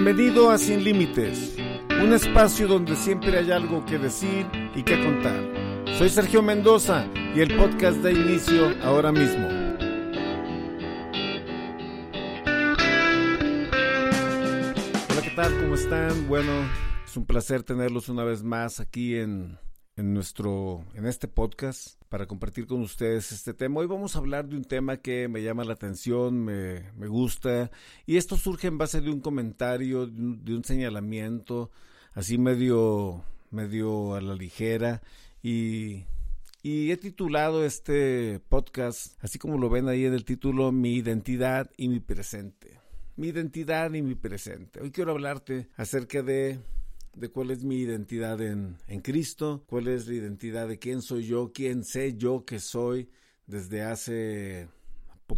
[0.00, 1.56] Bienvenido a Sin Límites,
[2.00, 5.42] un espacio donde siempre hay algo que decir y que contar.
[5.98, 9.48] Soy Sergio Mendoza y el podcast da inicio ahora mismo.
[15.10, 15.60] Hola, ¿qué tal?
[15.62, 16.28] ¿Cómo están?
[16.28, 16.52] Bueno,
[17.04, 19.58] es un placer tenerlos una vez más aquí en,
[19.96, 23.80] en nuestro en este podcast para compartir con ustedes este tema.
[23.80, 27.70] Hoy vamos a hablar de un tema que me llama la atención, me, me gusta,
[28.06, 31.70] y esto surge en base de un comentario, de un, señalamiento,
[32.12, 35.02] así medio, medio a la ligera,
[35.42, 36.04] y,
[36.62, 41.70] y he titulado este podcast, así como lo ven ahí en el título, Mi identidad
[41.76, 42.80] y mi presente.
[43.16, 44.80] Mi identidad y mi presente.
[44.80, 46.60] Hoy quiero hablarte acerca de
[47.18, 51.26] de cuál es mi identidad en, en, Cristo, cuál es la identidad de quién soy
[51.26, 53.10] yo, quién sé yo que soy
[53.46, 54.68] desde hace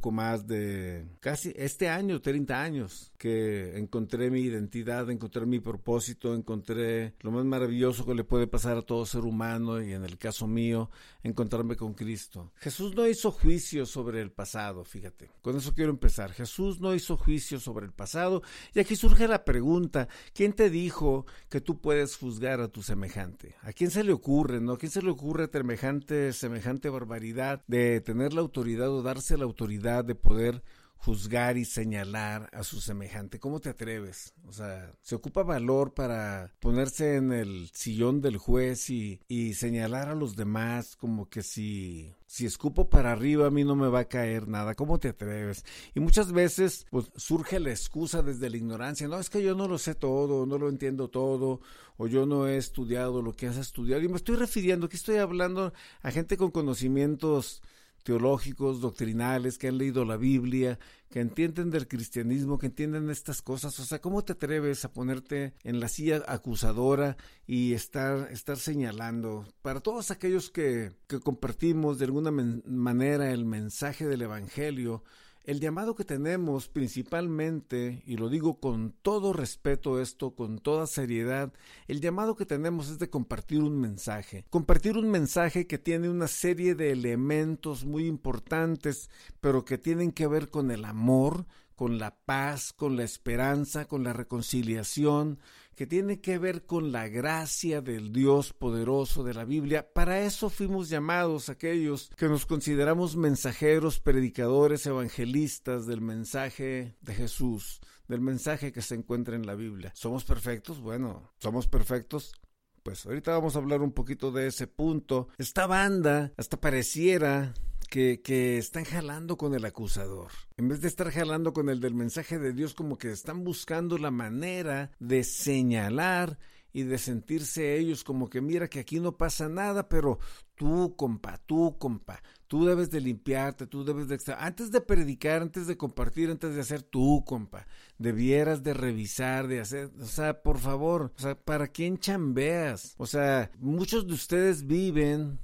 [0.00, 6.34] poco más de casi este año, 30 años, que encontré mi identidad, encontré mi propósito,
[6.34, 10.16] encontré lo más maravilloso que le puede pasar a todo ser humano y en el
[10.16, 10.90] caso mío,
[11.22, 12.50] encontrarme con Cristo.
[12.56, 15.30] Jesús no hizo juicio sobre el pasado, fíjate.
[15.42, 16.32] Con eso quiero empezar.
[16.32, 21.26] Jesús no hizo juicio sobre el pasado y aquí surge la pregunta, ¿quién te dijo
[21.50, 23.54] que tú puedes juzgar a tu semejante?
[23.60, 24.72] ¿A quién se le ocurre, no?
[24.72, 29.44] ¿A quién se le ocurre semejante, semejante barbaridad de tener la autoridad o darse la
[29.44, 30.62] autoridad de poder
[31.00, 33.40] juzgar y señalar a su semejante.
[33.40, 34.34] ¿Cómo te atreves?
[34.46, 40.10] O sea, se ocupa valor para ponerse en el sillón del juez y, y, señalar
[40.10, 44.00] a los demás como que si, si escupo para arriba a mí no me va
[44.00, 44.74] a caer nada.
[44.74, 45.64] ¿Cómo te atreves?
[45.94, 49.08] Y muchas veces pues, surge la excusa desde la ignorancia.
[49.08, 51.62] No, es que yo no lo sé todo, no lo entiendo todo,
[51.96, 54.02] o yo no he estudiado lo que has estudiado.
[54.02, 55.72] Y me estoy refiriendo, que estoy hablando
[56.02, 57.62] a gente con conocimientos
[58.02, 60.78] teológicos, doctrinales, que han leído la Biblia,
[61.10, 63.78] que entienden del cristianismo, que entienden estas cosas.
[63.80, 67.16] O sea, ¿cómo te atreves a ponerte en la silla acusadora
[67.46, 69.46] y estar, estar señalando?
[69.62, 75.02] Para todos aquellos que, que compartimos de alguna manera el mensaje del Evangelio,
[75.44, 81.52] el llamado que tenemos principalmente, y lo digo con todo respeto esto, con toda seriedad,
[81.88, 84.44] el llamado que tenemos es de compartir un mensaje.
[84.50, 90.26] Compartir un mensaje que tiene una serie de elementos muy importantes, pero que tienen que
[90.26, 95.38] ver con el amor, con la paz, con la esperanza, con la reconciliación,
[95.80, 99.90] que tiene que ver con la gracia del Dios poderoso de la Biblia.
[99.94, 107.80] Para eso fuimos llamados aquellos que nos consideramos mensajeros, predicadores, evangelistas del mensaje de Jesús,
[108.08, 109.90] del mensaje que se encuentra en la Biblia.
[109.94, 110.82] ¿Somos perfectos?
[110.82, 112.34] Bueno, somos perfectos.
[112.82, 115.28] Pues ahorita vamos a hablar un poquito de ese punto.
[115.38, 117.54] Esta banda hasta pareciera
[117.90, 120.30] que, que, están jalando con el acusador.
[120.56, 123.98] En vez de estar jalando con el del mensaje de Dios, como que están buscando
[123.98, 126.38] la manera de señalar
[126.72, 130.18] y de sentirse ellos como que mira que aquí no pasa nada, pero
[130.54, 134.18] tú, compa, tú, compa, tú debes de limpiarte, tú debes de...
[134.38, 137.66] Antes de predicar, antes de compartir, antes de hacer tú, compa,
[137.98, 142.94] debieras de revisar, de hacer, o sea, por favor, o sea, ¿para quién chambeas?
[142.98, 145.40] O sea, muchos de ustedes viven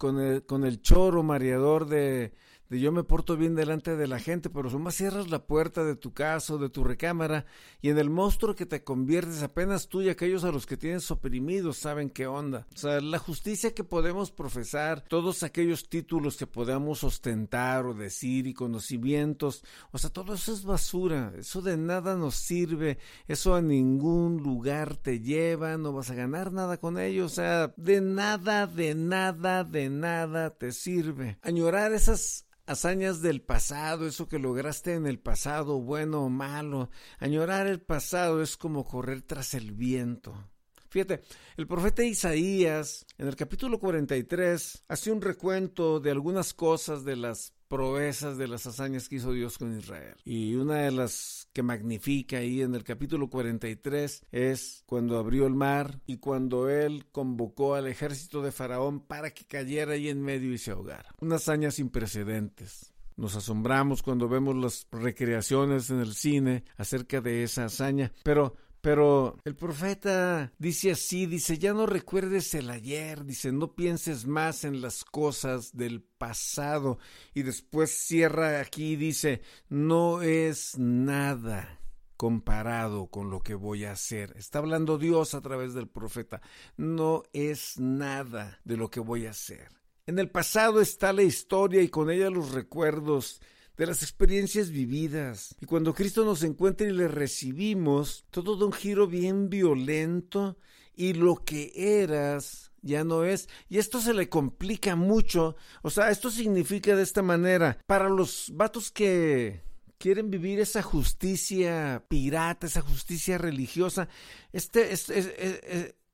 [0.00, 2.32] con el, con el choro mareador de,
[2.70, 5.96] de yo me porto bien delante de la gente, pero más cierras la puerta de
[5.96, 7.44] tu casa o de tu recámara
[7.82, 11.10] y en el monstruo que te conviertes apenas tú y aquellos a los que tienes
[11.10, 12.68] oprimidos saben qué onda.
[12.72, 18.46] O sea, la justicia que podemos profesar, todos aquellos títulos que podamos ostentar o decir
[18.46, 23.62] y conocimientos, o sea, todo eso es basura, eso de nada nos sirve, eso a
[23.62, 28.68] ningún lugar te lleva, no vas a ganar nada con ello, o sea, de nada,
[28.68, 31.38] de nada, de nada te sirve.
[31.42, 36.88] Añorar esas hazañas del pasado, eso que lograste en el pasado, bueno o malo.
[37.18, 40.48] Añorar el pasado es como correr tras el viento.
[40.88, 41.20] Fíjate,
[41.56, 47.52] el profeta Isaías en el capítulo 43 hace un recuento de algunas cosas de las
[47.70, 50.16] proezas de las hazañas que hizo Dios con Israel.
[50.24, 55.54] Y una de las que magnifica ahí en el capítulo 43 es cuando abrió el
[55.54, 60.52] mar y cuando él convocó al ejército de Faraón para que cayera ahí en medio
[60.52, 61.14] y se ahogara.
[61.20, 62.92] Una hazaña sin precedentes.
[63.16, 69.36] nos asombramos cuando vemos las recreaciones en el cine acerca de esa hazaña, pero pero
[69.44, 74.80] el profeta dice así, dice, ya no recuerdes el ayer, dice, no pienses más en
[74.80, 76.98] las cosas del pasado.
[77.34, 81.78] Y después cierra aquí y dice, no es nada
[82.16, 84.34] comparado con lo que voy a hacer.
[84.36, 86.40] Está hablando Dios a través del profeta.
[86.76, 89.68] No es nada de lo que voy a hacer.
[90.06, 93.40] En el pasado está la historia y con ella los recuerdos
[93.80, 95.56] de las experiencias vividas.
[95.58, 100.58] Y cuando Cristo nos encuentra y le recibimos, todo da un giro bien violento
[100.94, 103.48] y lo que eras ya no es.
[103.70, 105.56] Y esto se le complica mucho.
[105.80, 109.62] O sea, esto significa de esta manera, para los vatos que
[109.96, 114.10] quieren vivir esa justicia pirata, esa justicia religiosa,
[114.52, 114.92] este,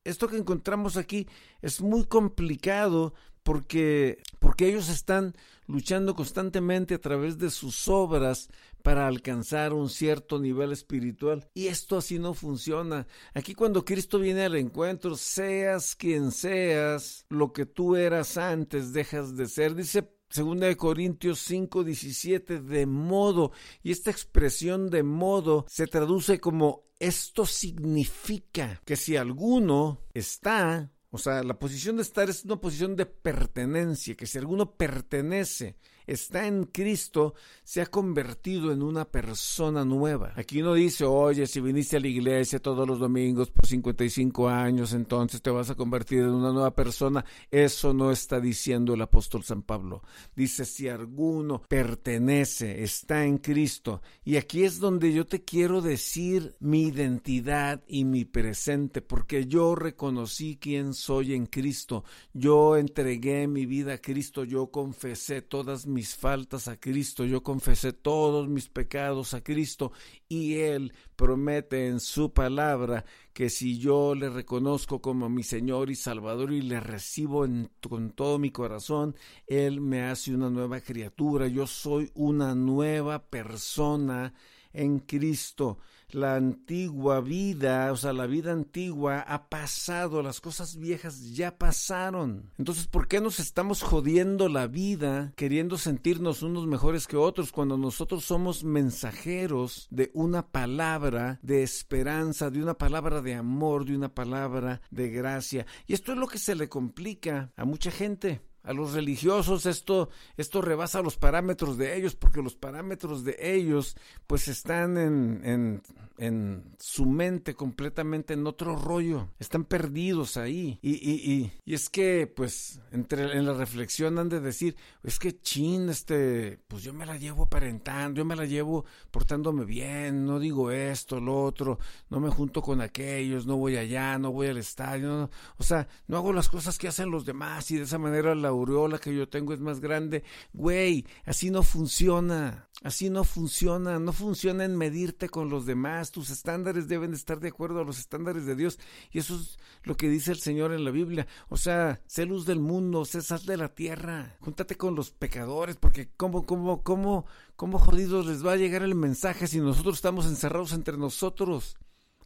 [0.05, 1.27] esto que encontramos aquí
[1.63, 3.13] es muy complicado
[3.47, 5.37] porque, porque ellos están
[5.69, 8.49] luchando constantemente a través de sus obras
[8.83, 11.49] para alcanzar un cierto nivel espiritual.
[11.55, 13.07] Y esto así no funciona.
[13.35, 19.37] Aquí cuando Cristo viene al encuentro, seas quien seas, lo que tú eras antes dejas
[19.37, 19.77] de ser.
[19.77, 23.53] Dice Segunda de Corintios 5, 17, de modo.
[23.85, 31.19] Y esta expresión de modo se traduce como esto significa que si alguno está o
[31.19, 35.77] sea, la posición de estar es una posición de pertenencia, que si alguno pertenece
[36.07, 37.35] está en Cristo,
[37.65, 40.33] se ha convertido en una persona nueva.
[40.37, 44.93] Aquí no dice, oye, si viniste a la iglesia todos los domingos por 55 años,
[44.93, 47.25] entonces te vas a convertir en una nueva persona.
[47.51, 50.03] Eso no está diciendo el apóstol San Pablo.
[50.35, 54.01] Dice, si alguno pertenece, está en Cristo.
[54.25, 59.75] Y aquí es donde yo te quiero decir mi identidad y mi presente, porque yo
[59.75, 62.05] reconocí quién soy en Cristo.
[62.33, 67.93] Yo entregué mi vida a Cristo, yo confesé todas mis faltas a Cristo, yo confesé
[67.93, 69.93] todos mis pecados a Cristo
[70.29, 75.95] y Él promete en su palabra que si yo le reconozco como mi Señor y
[75.95, 77.47] Salvador y le recibo
[77.89, 79.15] con todo mi corazón,
[79.47, 84.35] Él me hace una nueva criatura, yo soy una nueva persona
[84.73, 85.79] en Cristo
[86.11, 92.51] la antigua vida, o sea, la vida antigua ha pasado, las cosas viejas ya pasaron.
[92.59, 97.77] Entonces, ¿por qué nos estamos jodiendo la vida queriendo sentirnos unos mejores que otros cuando
[97.77, 104.15] nosotros somos mensajeros de una palabra de esperanza, de una palabra de amor, de una
[104.15, 105.67] palabra de gracia?
[105.87, 110.11] Y esto es lo que se le complica a mucha gente a los religiosos esto
[110.37, 113.97] esto rebasa los parámetros de ellos porque los parámetros de ellos
[114.27, 115.83] pues están en, en,
[116.19, 121.89] en su mente completamente en otro rollo están perdidos ahí y, y, y, y, es
[121.89, 126.93] que pues entre en la reflexión han de decir es que chin este pues yo
[126.93, 131.79] me la llevo aparentando yo me la llevo portándome bien no digo esto lo otro
[132.11, 136.17] no me junto con aquellos no voy allá no voy al estadio o sea no
[136.17, 139.29] hago las cosas que hacen los demás y de esa manera la aureola que yo
[139.29, 140.25] tengo es más grande.
[140.53, 142.69] Güey, así no funciona.
[142.83, 143.99] Así no funciona.
[143.99, 146.06] No funciona en medirte con los demás.
[146.11, 148.79] Tus estándares deben estar de acuerdo a los estándares de Dios.
[149.11, 151.27] Y eso es lo que dice el Señor en la Biblia.
[151.49, 154.37] O sea, sé luz del mundo, sé sal de la tierra.
[154.41, 157.27] Júntate con los pecadores, porque cómo, cómo, cómo,
[157.57, 161.77] cómo jodidos les va a llegar el mensaje si nosotros estamos encerrados entre nosotros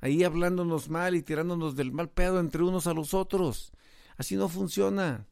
[0.01, 3.73] ahí hablándonos mal y tirándonos del mal pedo entre unos a los otros.
[4.17, 5.27] Así no funciona.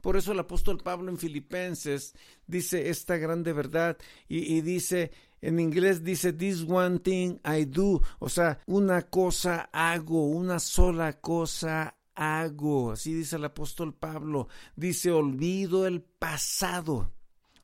[0.00, 2.14] Por eso el apóstol Pablo en Filipenses
[2.46, 3.96] dice esta grande verdad
[4.28, 5.12] y, dice,
[5.44, 11.20] en inglés dice, this one thing I do, o sea, una cosa hago, una sola
[11.20, 12.92] cosa hago.
[12.92, 14.48] Así dice el apóstol Pablo.
[14.74, 17.12] Dice, olvido el pasado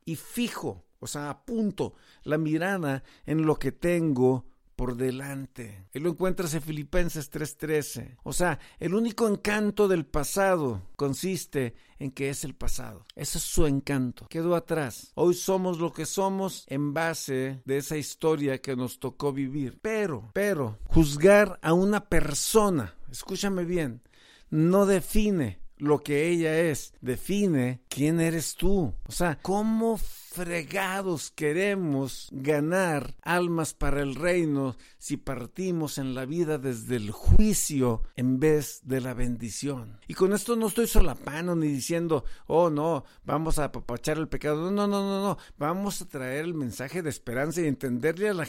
[0.04, 4.49] y fijo, o sea, apunto la mirada en lo que tengo
[4.80, 5.84] por delante.
[5.92, 8.16] Y lo encuentras en Filipenses 3:13.
[8.22, 13.04] O sea, el único encanto del pasado consiste en que es el pasado.
[13.14, 14.26] Ese es su encanto.
[14.30, 15.12] Quedó atrás.
[15.16, 19.78] Hoy somos lo que somos en base de esa historia que nos tocó vivir.
[19.82, 24.00] Pero, pero, juzgar a una persona, escúchame bien,
[24.48, 28.94] no define lo que ella es, define quién eres tú.
[29.06, 36.58] O sea, ¿cómo fregados queremos ganar almas para el reino si partimos en la vida
[36.58, 39.98] desde el juicio en vez de la bendición?
[40.06, 44.70] Y con esto no estoy solapando ni diciendo, oh no, vamos a apapachar el pecado.
[44.70, 45.38] No, no, no, no.
[45.56, 48.46] Vamos a traer el mensaje de esperanza y entenderle a la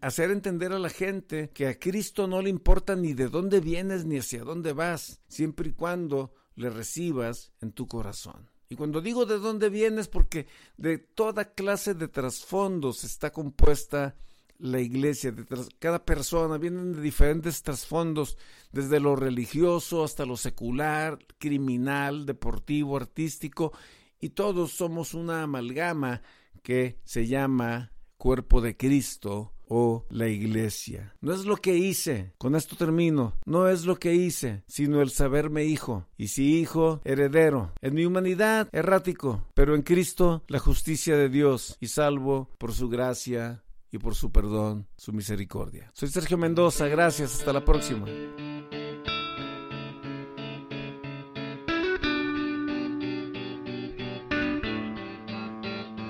[0.00, 4.04] hacer entender a la gente que a Cristo no le importa ni de dónde vienes
[4.04, 8.50] ni hacia dónde vas, siempre y cuando le recibas en tu corazón.
[8.68, 10.46] Y cuando digo de dónde vienes, porque
[10.76, 14.16] de toda clase de trasfondos está compuesta
[14.58, 15.44] la iglesia, de
[15.78, 18.38] cada persona, vienen de diferentes trasfondos,
[18.72, 23.72] desde lo religioso hasta lo secular, criminal, deportivo, artístico,
[24.20, 26.22] y todos somos una amalgama
[26.62, 31.14] que se llama cuerpo de Cristo o la iglesia.
[31.20, 35.10] No es lo que hice, con esto termino, no es lo que hice, sino el
[35.10, 41.16] saberme hijo, y si hijo, heredero, en mi humanidad, errático, pero en Cristo, la justicia
[41.16, 45.90] de Dios, y salvo por su gracia y por su perdón, su misericordia.
[45.94, 48.06] Soy Sergio Mendoza, gracias, hasta la próxima.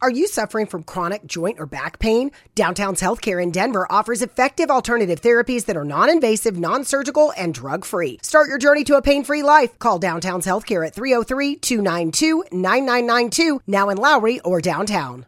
[0.00, 2.30] Are you suffering from chronic joint or back pain?
[2.54, 7.52] Downtown's Healthcare in Denver offers effective alternative therapies that are non invasive, non surgical, and
[7.52, 8.20] drug free.
[8.22, 9.76] Start your journey to a pain free life.
[9.80, 15.26] Call Downtown's Healthcare at 303 292 9992, now in Lowry or downtown.